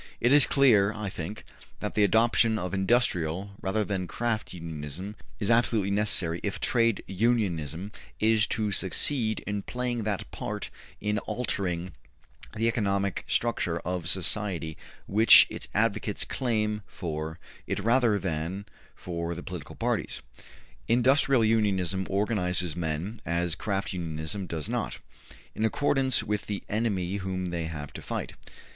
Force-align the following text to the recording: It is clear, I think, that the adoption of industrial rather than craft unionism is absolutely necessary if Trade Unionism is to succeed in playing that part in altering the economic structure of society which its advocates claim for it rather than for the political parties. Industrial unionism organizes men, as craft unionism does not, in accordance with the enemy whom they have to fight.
It 0.19 0.33
is 0.33 0.47
clear, 0.47 0.91
I 0.93 1.09
think, 1.11 1.45
that 1.79 1.93
the 1.93 2.03
adoption 2.03 2.57
of 2.57 2.73
industrial 2.73 3.51
rather 3.61 3.83
than 3.85 4.07
craft 4.07 4.51
unionism 4.51 5.15
is 5.39 5.51
absolutely 5.51 5.91
necessary 5.91 6.39
if 6.41 6.59
Trade 6.59 7.03
Unionism 7.05 7.91
is 8.19 8.47
to 8.47 8.71
succeed 8.71 9.41
in 9.41 9.61
playing 9.61 10.01
that 10.01 10.31
part 10.31 10.71
in 10.99 11.19
altering 11.19 11.91
the 12.55 12.67
economic 12.67 13.25
structure 13.27 13.77
of 13.81 14.09
society 14.09 14.75
which 15.05 15.45
its 15.51 15.67
advocates 15.75 16.25
claim 16.25 16.81
for 16.87 17.37
it 17.67 17.77
rather 17.79 18.17
than 18.17 18.65
for 18.95 19.35
the 19.35 19.43
political 19.43 19.75
parties. 19.75 20.23
Industrial 20.87 21.45
unionism 21.45 22.07
organizes 22.09 22.75
men, 22.75 23.21
as 23.23 23.53
craft 23.53 23.93
unionism 23.93 24.47
does 24.47 24.67
not, 24.67 24.97
in 25.53 25.63
accordance 25.63 26.23
with 26.23 26.47
the 26.47 26.63
enemy 26.69 27.17
whom 27.17 27.51
they 27.51 27.65
have 27.65 27.93
to 27.93 28.01
fight. 28.01 28.33